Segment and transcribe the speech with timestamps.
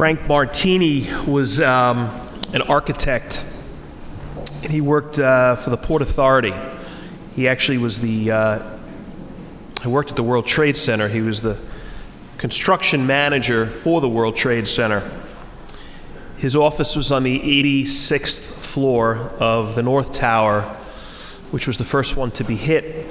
[0.00, 2.08] Frank Martini was um,
[2.54, 3.44] an architect,
[4.62, 6.54] and he worked uh, for the Port Authority.
[7.36, 8.78] He actually was the, uh,
[9.82, 11.06] he worked at the World Trade Center.
[11.08, 11.58] He was the
[12.38, 15.02] construction manager for the World Trade Center.
[16.38, 20.62] His office was on the 86th floor of the North Tower,
[21.50, 23.06] which was the first one to be hit.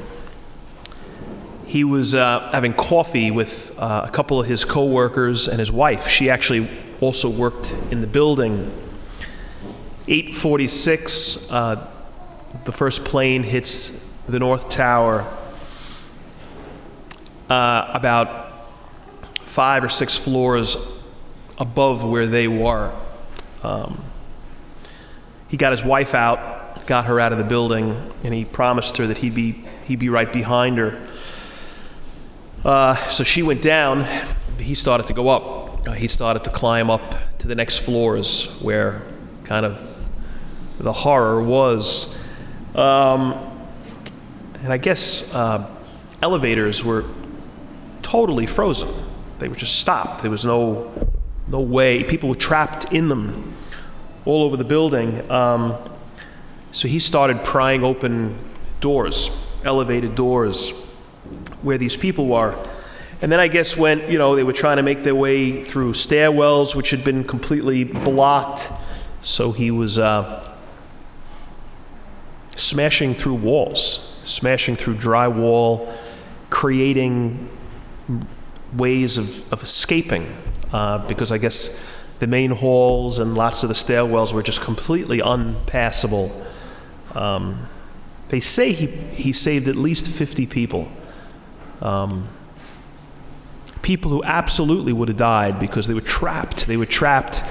[1.69, 6.07] He was uh, having coffee with uh, a couple of his coworkers and his wife.
[6.07, 6.67] She actually
[6.99, 8.71] also worked in the building.
[10.07, 11.87] 846, uh,
[12.65, 15.31] the first plane hits the North Tower.
[17.51, 18.51] Uh, about
[19.45, 20.75] five or six floors
[21.59, 22.95] above where they were.
[23.61, 24.03] Um,
[25.49, 29.05] he got his wife out, got her out of the building, and he promised her
[29.05, 30.99] that he'd be, he'd be right behind her.
[32.63, 34.05] Uh, so she went down,
[34.57, 35.87] he started to go up.
[35.87, 39.01] Uh, he started to climb up to the next floors where
[39.45, 39.77] kind of
[40.77, 42.17] the horror was.
[42.75, 43.33] Um,
[44.61, 45.65] and I guess uh,
[46.21, 47.05] elevators were
[48.01, 48.89] totally frozen.
[49.39, 50.21] They were just stopped.
[50.21, 50.91] There was no,
[51.47, 52.03] no way.
[52.03, 53.55] People were trapped in them
[54.25, 55.29] all over the building.
[55.31, 55.77] Um,
[56.71, 58.37] so he started prying open
[58.81, 59.29] doors,
[59.63, 60.88] elevated doors,
[61.61, 62.55] where these people were.
[63.21, 65.91] And then I guess when, you know, they were trying to make their way through
[65.91, 68.71] stairwells, which had been completely blocked.
[69.21, 70.55] So he was uh,
[72.55, 75.93] smashing through walls, smashing through drywall,
[76.49, 77.49] creating
[78.73, 80.33] ways of, of escaping
[80.71, 81.83] uh, because I guess
[82.19, 86.45] the main halls and lots of the stairwells were just completely unpassable.
[87.15, 87.67] Um,
[88.29, 90.91] they say he, he saved at least 50 people.
[91.81, 92.27] Um,
[93.81, 96.67] people who absolutely would have died because they were trapped.
[96.67, 97.43] They were trapped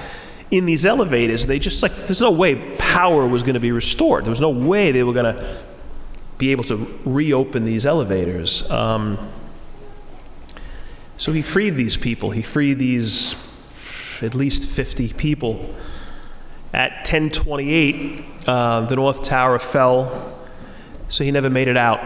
[0.51, 1.45] in these elevators.
[1.45, 4.23] They just like, there's no way power was going to be restored.
[4.23, 5.57] There was no way they were going to
[6.37, 8.69] be able to reopen these elevators.
[8.71, 9.17] Um,
[11.17, 12.31] so he freed these people.
[12.31, 13.35] He freed these
[14.21, 15.75] at least 50 people.
[16.73, 20.37] At 1028, uh, the North Tower fell,
[21.07, 21.99] so he never made it out.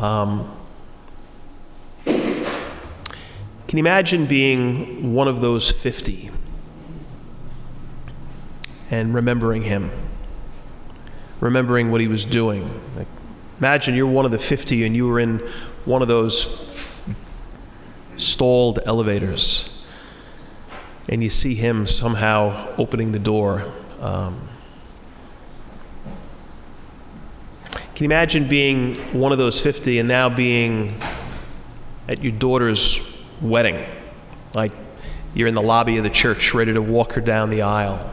[0.00, 0.57] Um,
[3.68, 6.30] can you imagine being one of those 50
[8.90, 9.90] and remembering him?
[11.38, 12.68] Remembering what he was doing?
[12.96, 13.06] Like,
[13.58, 15.38] imagine you're one of the 50 and you were in
[15.84, 17.06] one of those
[18.16, 19.86] stalled elevators,
[21.08, 23.70] and you see him somehow opening the door.
[24.00, 24.48] Um,
[27.70, 30.98] can you imagine being one of those 50 and now being
[32.08, 33.07] at your daughter's
[33.40, 33.84] wedding?
[34.54, 34.72] Like
[35.34, 38.12] you're in the lobby of the church ready to walk her down the aisle.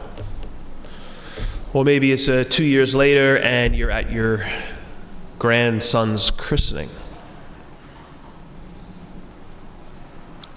[1.72, 4.48] Or maybe it's uh, two years later and you're at your
[5.38, 6.88] grandson's christening.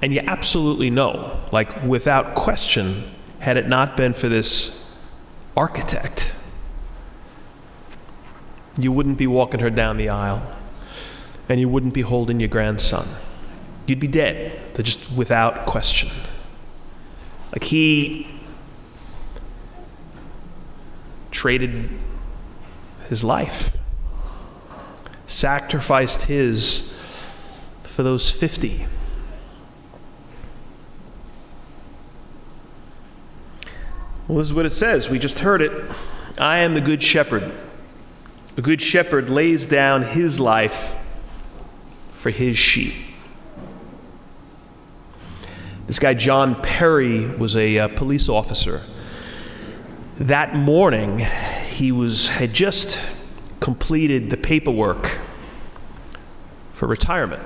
[0.02, 3.03] And you absolutely know, like without question,
[3.40, 4.97] had it not been for this
[5.57, 6.34] architect,
[8.78, 10.41] you wouldn't be walking her down the aisle
[11.50, 13.07] and you wouldn't be holding your grandson.
[13.89, 16.09] You'd be dead, just without question.
[17.51, 18.27] Like he
[21.31, 21.89] traded
[23.09, 23.77] his life,
[25.25, 26.95] sacrificed his
[27.81, 28.85] for those 50
[34.27, 35.09] Well, this is what it says.
[35.09, 35.71] We just heard it.
[36.38, 37.51] I am the good shepherd.
[38.56, 40.95] A good shepherd lays down his life
[42.11, 43.08] for his sheep.
[45.89, 48.83] This guy, John Perry, was a uh, police officer.
[50.19, 51.25] That morning,
[51.72, 53.01] he was, had just
[53.59, 55.19] completed the paperwork
[56.72, 57.41] for retirement.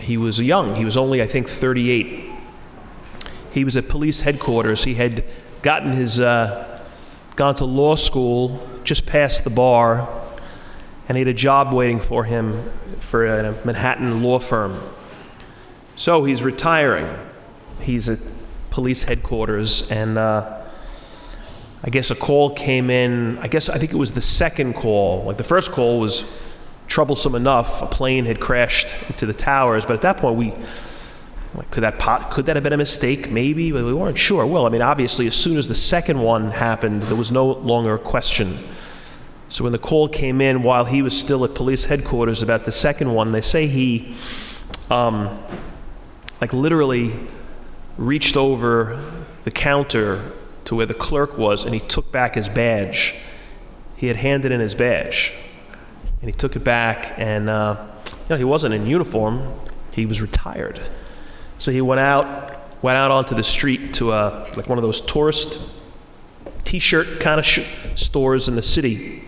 [0.00, 2.32] He was young, he was only, I think, 38.
[3.52, 4.82] He was at police headquarters.
[4.82, 5.24] He had
[5.62, 6.84] gotten his, uh,
[7.36, 10.08] gone to law school, just passed the bar,
[11.08, 14.80] and he had a job waiting for him for a Manhattan law firm.
[15.96, 17.08] So he's retiring.
[17.80, 18.18] He's at
[18.70, 20.62] police headquarters, and uh,
[21.82, 23.38] I guess a call came in.
[23.38, 25.24] I guess I think it was the second call.
[25.24, 26.40] Like the first call was
[26.86, 27.82] troublesome enough.
[27.82, 30.54] A plane had crashed into the towers, but at that point we
[31.54, 33.30] Like, could that, pot, could that have been a mistake?
[33.30, 34.46] Maybe, but we weren't sure.
[34.46, 37.94] Well, I mean, obviously, as soon as the second one happened, there was no longer
[37.94, 38.58] a question.
[39.48, 42.72] So when the call came in while he was still at police headquarters about the
[42.72, 44.14] second one, they say he,
[44.90, 45.42] um,
[46.40, 47.12] like literally,
[47.96, 49.02] reached over
[49.44, 50.32] the counter
[50.64, 53.14] to where the clerk was and he took back his badge.
[53.96, 55.32] He had handed in his badge.
[56.22, 59.54] And he took it back, and uh, you know, he wasn't in uniform,
[59.92, 60.80] he was retired.
[61.56, 64.82] So he went out, went out onto the street to a, uh, like one of
[64.82, 65.58] those tourist
[66.64, 67.64] t-shirt kind of sh-
[67.94, 69.22] stores in the city,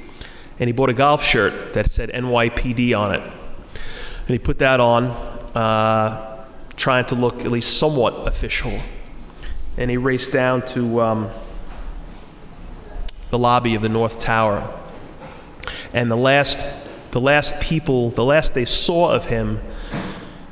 [0.58, 4.78] and he bought a golf shirt that said NYPD on it, and he put that
[4.78, 5.04] on,
[5.54, 6.31] uh,
[6.76, 8.80] trying to look at least somewhat official,
[9.76, 11.30] and he raced down to um,
[13.30, 14.78] the lobby of the North Tower,
[15.92, 16.64] and the last,
[17.10, 19.60] the last people, the last they saw of him.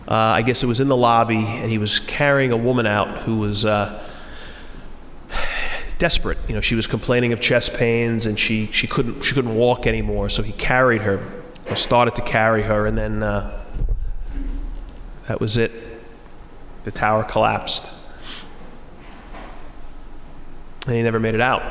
[0.09, 3.21] Uh, I guess it was in the lobby, and he was carrying a woman out
[3.21, 4.05] who was uh,
[5.99, 6.39] desperate.
[6.49, 9.87] You know, she was complaining of chest pains and she, she, couldn't, she couldn't walk
[9.87, 10.29] anymore.
[10.29, 11.25] So he carried her,
[11.69, 13.65] or started to carry her, and then uh,
[15.29, 15.71] that was it.
[16.85, 17.93] The tower collapsed.
[20.87, 21.63] And he never made it out.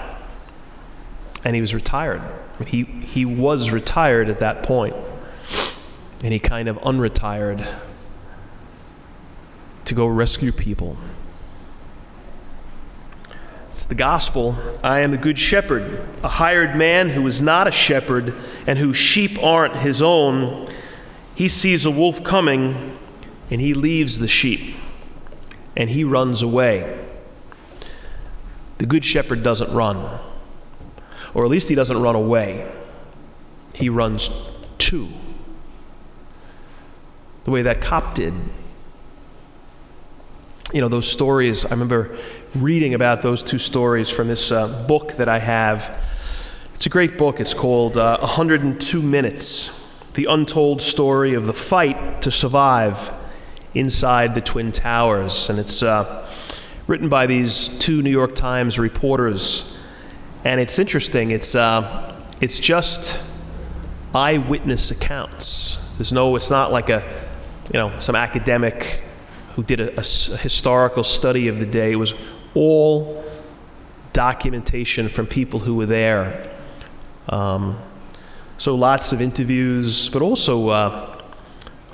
[1.43, 2.21] And he was retired.
[2.67, 4.95] He, he was retired at that point.
[6.23, 7.65] And he kind of unretired
[9.85, 10.97] to go rescue people.
[13.71, 14.57] It's the gospel.
[14.83, 18.33] I am the good shepherd, a hired man who is not a shepherd
[18.67, 20.69] and whose sheep aren't his own.
[21.33, 22.97] He sees a wolf coming
[23.49, 24.75] and he leaves the sheep
[25.79, 27.07] and he runs away.
[28.77, 30.19] The good shepherd doesn't run,
[31.33, 32.69] or at least he doesn't run away,
[33.73, 34.29] he runs
[34.77, 35.07] to.
[37.45, 38.33] The way that cop did
[40.71, 42.15] you know, those stories, I remember
[42.53, 45.99] reading about those two stories from this uh, book that I have.
[46.75, 47.39] It's a great book.
[47.39, 53.11] It's called uh, 102 Minutes The Untold Story of the Fight to Survive
[53.73, 55.49] Inside the Twin Towers.
[55.49, 56.27] And it's uh,
[56.87, 59.79] written by these two New York Times reporters.
[60.43, 61.31] And it's interesting.
[61.31, 63.21] It's, uh, it's just
[64.13, 65.93] eyewitness accounts.
[65.97, 67.03] There's no, it's not like a,
[67.71, 69.03] you know, some academic
[69.55, 71.91] who did a, a, historical study of the day.
[71.91, 72.13] It was
[72.53, 73.23] all
[74.13, 76.49] documentation from people who were there.
[77.27, 77.77] Um,
[78.57, 81.18] so lots of interviews, but also uh,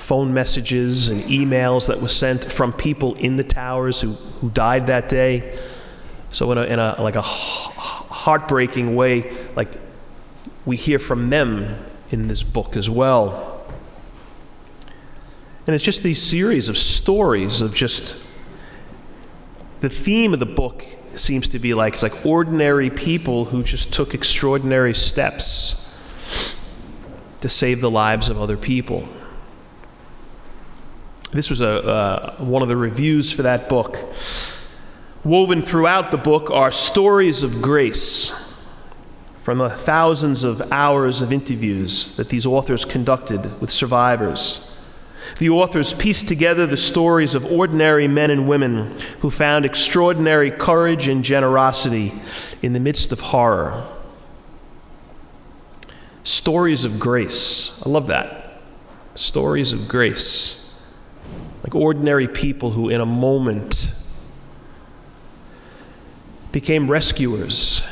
[0.05, 4.85] phone messages and emails that were sent from people in the towers who, who died
[4.85, 5.57] that day.
[6.29, 9.69] So in a, in a like a heartbreaking way, like
[10.63, 13.65] we hear from them in this book as well.
[15.65, 18.23] And it's just these series of stories of just
[19.79, 20.85] the theme of the book
[21.15, 25.99] seems to be like it's like ordinary people who just took extraordinary steps
[27.41, 29.07] to save the lives of other people.
[31.31, 33.97] This was a, uh, one of the reviews for that book.
[35.23, 38.31] Woven throughout the book are stories of grace
[39.41, 44.75] from the thousands of hours of interviews that these authors conducted with survivors
[45.39, 51.07] the authors pieced together the stories of ordinary men and women who found extraordinary courage
[51.07, 52.13] and generosity
[52.61, 53.85] in the midst of horror.
[56.23, 57.81] Stories of grace.
[57.85, 58.61] I love that.
[59.15, 60.64] Stories of grace.
[61.75, 63.93] Ordinary people who, in a moment,
[66.51, 67.83] became rescuers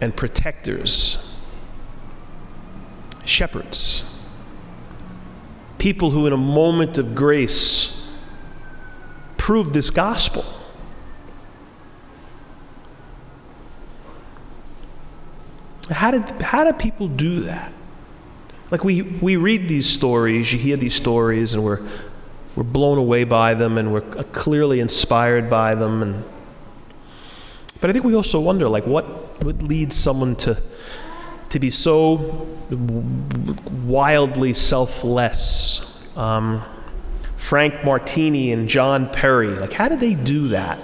[0.00, 1.40] and protectors,
[3.24, 4.12] shepherds
[5.82, 8.08] people who, in a moment of grace,
[9.36, 10.44] proved this gospel.
[15.90, 17.72] How did, how did people do that?
[18.70, 21.84] Like, we, we read these stories, you hear these stories, and we're,
[22.54, 26.02] we're blown away by them, and we're clearly inspired by them.
[26.02, 26.24] And,
[27.80, 30.56] but I think we also wonder, like, what would lead someone to,
[31.48, 32.46] to be so
[33.84, 36.62] wildly selfless um,
[37.36, 39.54] Frank Martini and John Perry.
[39.56, 40.78] Like, how did they do that?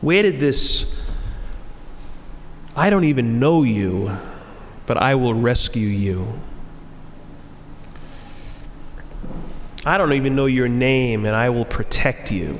[0.00, 1.10] Where did this,
[2.76, 4.16] I don't even know you,
[4.86, 6.40] but I will rescue you?
[9.84, 12.58] I don't even know your name, and I will protect you.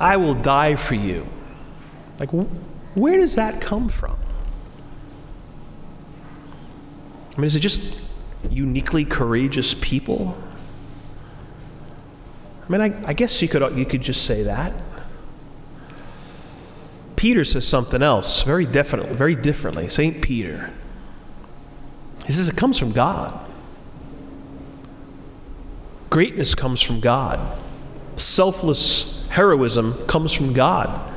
[0.00, 1.28] I will die for you.
[2.18, 4.16] Like, where does that come from?
[7.36, 8.00] I mean, is it just
[8.50, 10.36] uniquely courageous people?
[12.66, 14.72] I mean, I, I guess you could, you could just say that.
[17.16, 19.88] Peter says something else very definitely, very differently.
[19.88, 20.20] St.
[20.20, 20.72] Peter.
[22.28, 23.40] He says it comes from God.
[26.10, 27.40] Greatness comes from God.
[28.16, 31.10] Selfless heroism comes from God.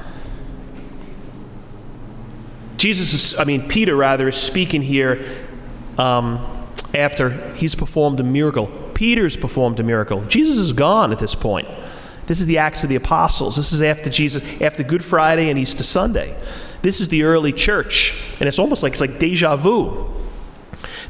[2.78, 5.46] Jesus is, I mean, Peter rather, is speaking here
[5.98, 8.68] um, after he's performed a miracle.
[8.94, 10.22] Peter's performed a miracle.
[10.22, 11.68] Jesus is gone at this point.
[12.28, 13.58] This is the Acts of the Apostles.
[13.58, 16.42] This is after Jesus, after Good Friday and Easter Sunday.
[16.84, 20.21] This is the early church, and it's almost like it's like deja vu.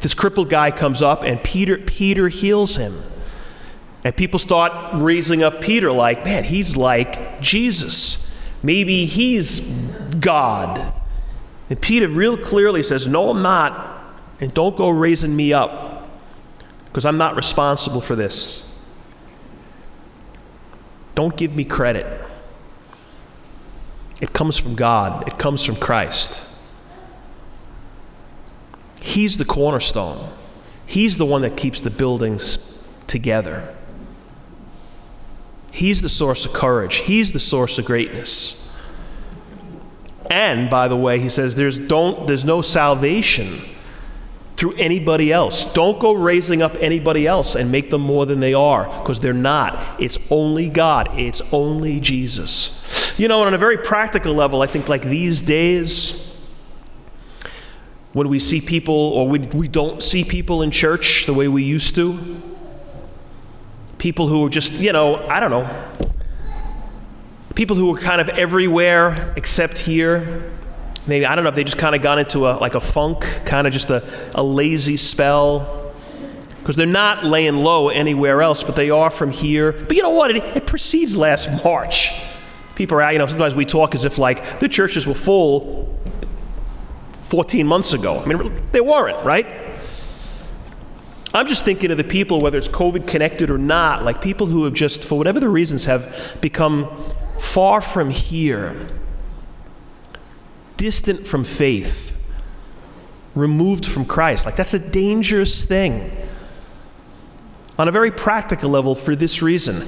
[0.01, 2.93] This crippled guy comes up, and Peter Peter heals him.
[4.03, 8.35] And people start raising up Peter like, man, he's like Jesus.
[8.63, 9.59] Maybe he's
[10.19, 10.93] God.
[11.69, 13.87] And Peter real clearly says, No, I'm not.
[14.39, 16.09] And don't go raising me up
[16.85, 18.67] because I'm not responsible for this.
[21.13, 22.05] Don't give me credit.
[24.19, 26.50] It comes from God, it comes from Christ.
[29.01, 30.29] He's the cornerstone,
[30.85, 33.75] He's the one that keeps the buildings together.
[35.71, 38.61] He's the source of courage, He's the source of greatness.
[40.29, 43.61] And by the way, he says there's, don't, there's no salvation
[44.55, 45.73] through anybody else.
[45.73, 49.33] Don't go raising up anybody else and make them more than they are, because they're
[49.33, 49.99] not.
[49.99, 53.17] It's only God, it's only Jesus.
[53.19, 56.30] You know, on a very practical level, I think like these days,
[58.13, 61.63] when we see people or we, we don't see people in church the way we
[61.63, 62.41] used to,
[63.97, 65.69] people who are just, you know, I don't know,
[67.55, 70.51] people who are kind of everywhere except here.
[71.07, 73.21] Maybe, I don't know if they just kind of got into a, like a funk,
[73.45, 74.03] kind of just a,
[74.35, 75.93] a lazy spell.
[76.59, 79.71] Because they're not laying low anywhere else, but they are from here.
[79.71, 80.29] But you know what?
[80.29, 82.11] It, it precedes last March.
[82.75, 85.99] People are, you know, sometimes we talk as if like the churches were full
[87.31, 88.19] 14 months ago.
[88.19, 89.47] I mean, they weren't, right?
[91.33, 94.65] I'm just thinking of the people, whether it's COVID connected or not, like people who
[94.65, 96.89] have just, for whatever the reasons, have become
[97.39, 98.89] far from here
[100.75, 102.17] distant from faith,
[103.33, 104.45] removed from Christ.
[104.45, 106.11] Like, that's a dangerous thing.
[107.79, 109.87] On a very practical level, for this reason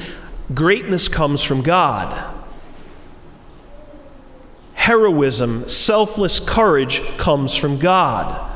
[0.53, 2.42] greatness comes from God.
[4.83, 8.53] Heroism, selfless courage comes from God.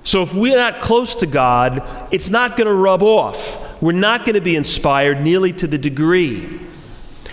[0.00, 3.82] So, if we're not close to God, it's not going to rub off.
[3.82, 6.58] We're not going to be inspired nearly to the degree.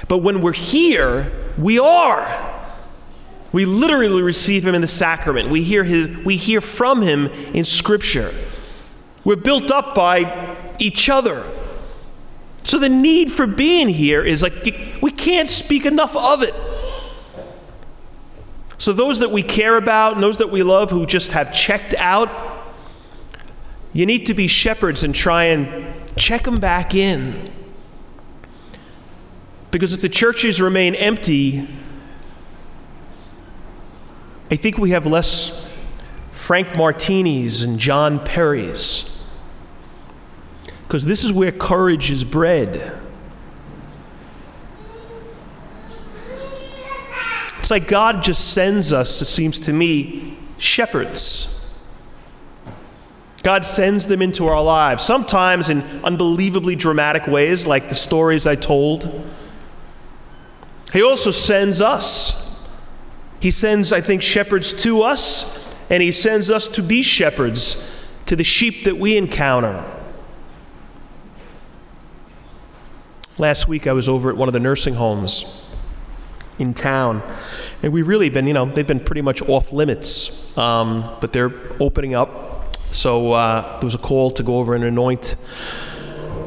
[0.09, 2.53] But when we're here, we are.
[3.53, 5.47] We literally receive him in the sacrament.
[5.47, 8.33] We hear, his, we hear from him in Scripture.
[9.23, 11.49] We're built up by each other.
[12.65, 14.53] So the need for being here is like,
[14.99, 16.55] we can't speak enough of it.
[18.79, 21.93] So those that we care about and those that we love who just have checked
[21.93, 22.27] out,
[23.93, 27.53] you need to be shepherds and try and check them back in.
[29.69, 31.67] Because if the churches remain empty,
[34.49, 35.71] I think we have less
[36.31, 39.14] Frank Martinis and John Perrys.
[40.87, 43.01] Because this is where courage is bred.
[47.59, 51.73] It's like God just sends us, it seems to me, shepherds.
[53.41, 58.55] God sends them into our lives, sometimes in unbelievably dramatic ways, like the stories I
[58.55, 59.23] told.
[60.93, 62.67] He also sends us.
[63.39, 68.35] He sends, I think, shepherds to us, and He sends us to be shepherds to
[68.35, 69.83] the sheep that we encounter.
[73.37, 75.69] Last week, I was over at one of the nursing homes
[76.57, 77.21] in town,
[77.83, 81.51] and we've really been, you know, they've been pretty much off limits, um, but they're
[81.81, 82.77] opening up.
[82.93, 85.35] So uh, there was a call to go over and anoint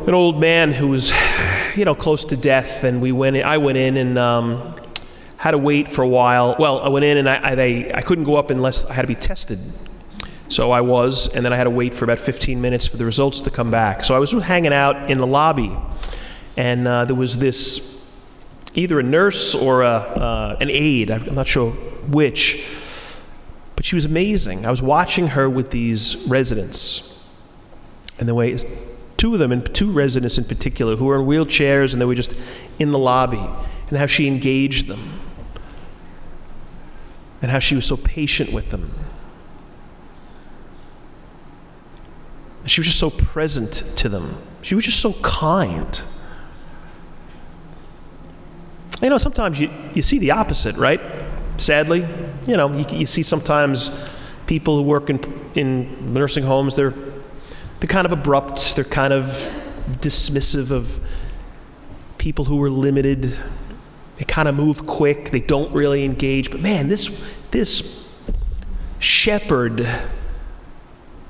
[0.07, 1.12] an old man who was
[1.76, 3.37] you know, close to death, and we went.
[3.37, 4.75] In, I went in and um,
[5.37, 6.57] had to wait for a while.
[6.59, 9.02] Well, I went in and I, I, they, I couldn't go up unless I had
[9.02, 9.61] to be tested.
[10.49, 13.04] So I was, and then I had to wait for about 15 minutes for the
[13.04, 14.02] results to come back.
[14.02, 15.76] So I was hanging out in the lobby,
[16.59, 18.05] and uh, there was this
[18.75, 22.67] either a nurse or a, uh, an aide, I'm not sure which,
[23.77, 24.67] but she was amazing.
[24.67, 27.33] I was watching her with these residents,
[28.19, 28.59] and the way
[29.17, 32.17] two of them, and two residents in particular, who were in wheelchairs and they were
[32.17, 32.37] just
[32.81, 33.49] in the lobby,
[33.88, 35.21] and how she engaged them,
[37.41, 38.93] and how she was so patient with them.
[42.67, 44.43] She was just so present to them.
[44.61, 46.03] She was just so kind.
[49.02, 51.00] You know, sometimes you, you see the opposite, right?
[51.57, 52.07] Sadly,
[52.47, 53.90] you know, you, you see sometimes
[54.47, 55.21] people who work in,
[55.55, 56.95] in nursing homes, they're
[57.81, 59.25] They're kind of abrupt, they're kind of
[60.00, 60.99] dismissive of
[62.19, 63.38] people who are limited.
[64.17, 66.50] They kind of move quick, they don't really engage.
[66.50, 67.09] But man, this,
[67.52, 68.12] this
[68.99, 69.87] shepherd,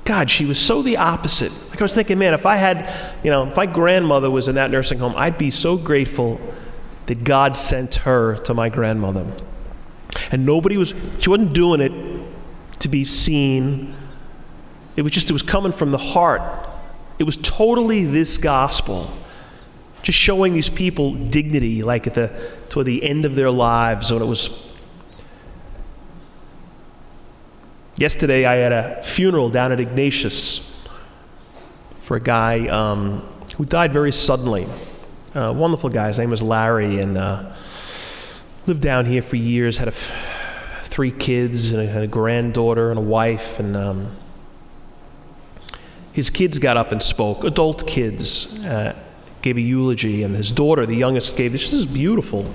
[0.05, 1.51] God, she was so the opposite.
[1.69, 2.89] Like I was thinking, man, if I had,
[3.23, 6.41] you know, if my grandmother was in that nursing home, I'd be so grateful
[7.09, 9.25] that God sent her to my grandmother.
[10.31, 11.91] And nobody was, she wasn't doing it
[12.81, 13.95] to be seen.
[14.95, 16.43] It was just, it was coming from the heart.
[17.17, 19.11] It was totally this gospel.
[20.03, 22.29] Just showing these people dignity, like at the,
[22.69, 24.71] toward the end of their lives when it was.
[27.97, 30.87] Yesterday, I had a funeral down at Ignatius
[32.01, 34.67] for a guy um, who died very suddenly.
[35.35, 36.07] A wonderful guy.
[36.07, 37.51] His name was Larry, and uh,
[38.65, 39.77] lived down here for years.
[39.77, 39.93] Had
[40.83, 44.15] three kids and a, a, granddaughter and a wife, and um,
[46.13, 47.43] his kids got up and spoke.
[47.43, 48.95] Adult kids uh,
[49.43, 52.51] gave a eulogy, and his daughter, the youngest, gave this, this beautiful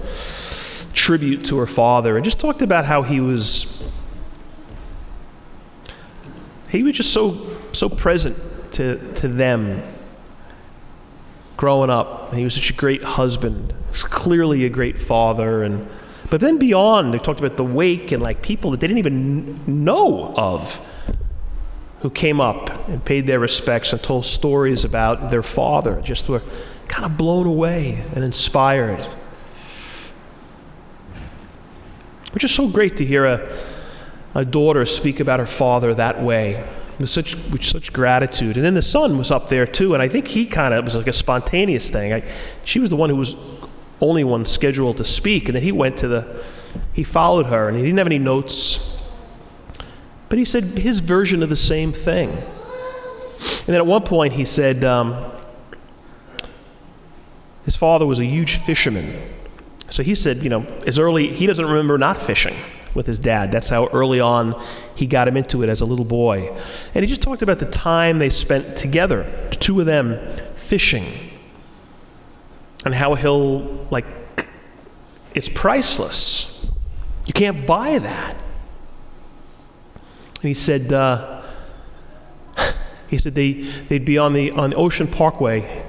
[0.95, 3.88] tribute to her father, and just talked about how he was.
[6.71, 8.37] He was just so so present
[8.73, 9.81] to, to them
[11.56, 12.34] growing up.
[12.34, 13.73] He was such a great husband.
[13.88, 15.62] He's clearly a great father.
[15.62, 15.88] And
[16.30, 19.84] but then beyond, they talked about the wake and like people that they didn't even
[19.84, 20.80] know of
[22.00, 26.00] who came up and paid their respects and told stories about their father.
[26.02, 26.42] Just were
[26.88, 29.02] kind of blown away and inspired.
[32.32, 33.56] Which is so great to hear a,
[34.34, 36.64] a daughter speak about her father that way
[36.98, 38.56] with such with such gratitude.
[38.56, 40.96] And then the son was up there too, and I think he kind of was
[40.96, 42.12] like a spontaneous thing.
[42.12, 42.22] I,
[42.64, 43.66] she was the one who was
[44.00, 46.44] only one scheduled to speak, and then he went to the
[46.92, 49.02] he followed her, and he didn't have any notes,
[50.28, 52.30] but he said his version of the same thing.
[52.30, 55.32] And then at one point he said um,
[57.64, 59.34] his father was a huge fisherman.
[59.90, 62.54] So he said, you know, as early, he doesn't remember not fishing
[62.95, 63.52] with his dad.
[63.52, 64.60] That's how early on
[64.95, 66.57] he got him into it as a little boy.
[66.95, 71.07] And he just talked about the time they spent together, the two of them fishing,
[72.85, 74.07] and how he'll, like,
[75.35, 76.71] it's priceless.
[77.26, 78.37] You can't buy that.
[80.37, 81.43] And he said, uh,
[83.09, 85.85] he said they, they'd be on the, on the Ocean Parkway,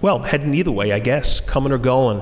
[0.00, 2.20] well, heading either way, I guess, coming or going.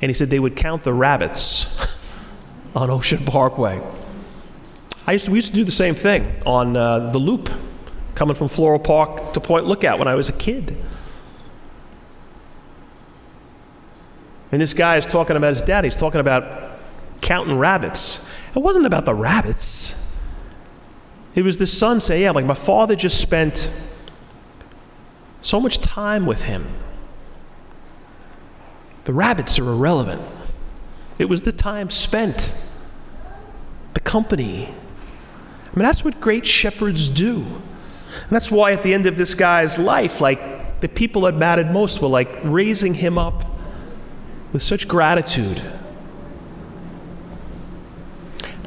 [0.00, 1.86] And he said they would count the rabbits
[2.76, 3.80] on Ocean Parkway.
[5.08, 7.48] I used to, we used to do the same thing on uh, the loop,
[8.14, 10.76] coming from Floral Park to Point Lookout when I was a kid.
[14.52, 15.84] And this guy is talking about his dad.
[15.84, 16.78] He's talking about
[17.22, 18.30] counting rabbits.
[18.54, 20.20] It wasn't about the rabbits.
[21.34, 23.72] It was the son saying, Yeah, like my father just spent
[25.40, 26.66] so much time with him.
[29.04, 30.20] The rabbits are irrelevant.
[31.18, 32.54] It was the time spent,
[33.94, 34.68] the company.
[35.78, 37.36] I mean, that's what great shepherds do.
[37.44, 41.70] And that's why at the end of this guy's life, like the people that mattered
[41.70, 43.44] most were like raising him up
[44.52, 45.62] with such gratitude.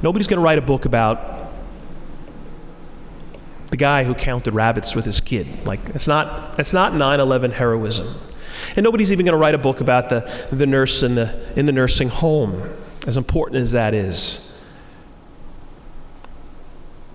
[0.01, 1.51] Nobody's going to write a book about
[3.71, 5.67] the guy who counted rabbits with his kid.
[5.67, 8.07] Like, it's not, it's not 9 11 heroism.
[8.77, 11.65] And nobody's even going to write a book about the, the nurse in the, in
[11.65, 12.73] the nursing home,
[13.05, 14.50] as important as that is.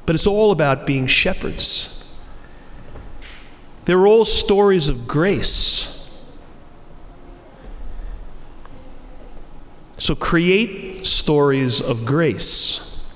[0.06, 2.16] But it's all about being shepherds.
[3.84, 5.92] They're all stories of grace.
[9.98, 13.12] So create stories of grace.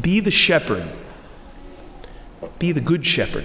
[0.00, 0.88] Be the shepherd.
[2.58, 3.44] Be the good shepherd.